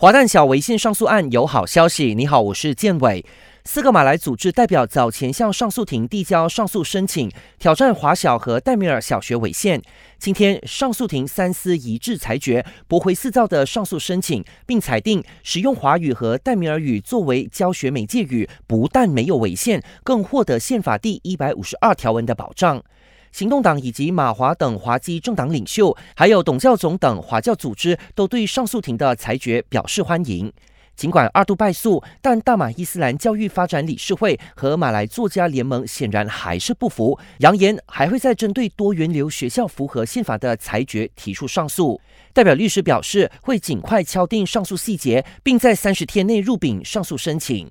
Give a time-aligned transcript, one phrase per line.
[0.00, 2.14] 华诞小违宪上诉案有好消息。
[2.14, 3.22] 你好，我是建伟。
[3.66, 9.82] 四个马来组织代表早前向上诉庭递交上诉申请，挑战华小和戴米尔小学违宪。
[10.18, 22.82] 今天上诉庭三司一致裁决，驳回四造的上诉申请，并裁定使用华语和戴米尔语作为教学媒介语，不但没有违宪，更获得宪法第一百五十二条文的保障。
[23.32, 30.52] 行动党以及马华等华基政党领袖，还有董教总等华教组织，都对上诉庭的裁决表示欢迎。
[30.96, 41.98] 尽管二度败诉，但大马伊斯兰教育发展理事会和马来作家联盟显然还是不服，扬言还会再针对多元流学校符合宪法的裁决提出上诉。
[42.34, 47.70] 代表律师表示，会尽快敲定上诉细节，并在三十天内入禀上诉申请。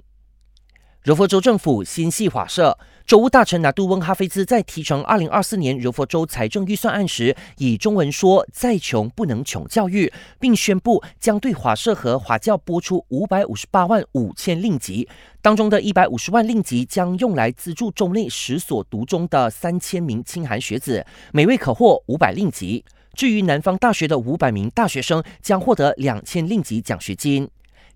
[1.02, 15.08] 柔佛州政府心系华社，州务大臣拿杜翁哈菲兹在提成二零二四年柔佛州财政预算案时，以中文说：“再穷不能穷教育”，并宣布将对华社和华教拨出五百五十八万五千令吉，
[15.41, 22.84] 当中的一百五十万令吉将用来资助州内十所读中的三千名清寒学子，每位可获五百令吉。
[23.13, 27.50] 至于南方大学的五百名大学生，将获得两千令吉奖学金。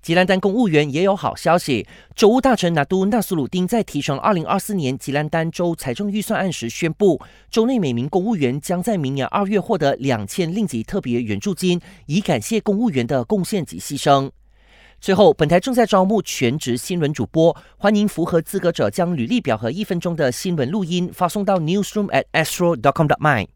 [0.03, 1.87] 吉兰丹公务员也有好消息。
[2.13, 14.29] 州务大臣纳都纳苏鲁丁在提成二零二四年吉兰丹州财政预算案时宣布，州内每名公务员将在明年二月获得两千令吉特别援助金，以感谢公务员的贡献及牺牲。
[14.99, 23.47] 最后，本台正在招募全职新闻主播，欢迎符合资格者将履历表和一分钟的新闻录音发送到 newsroom at astro dot com dot my。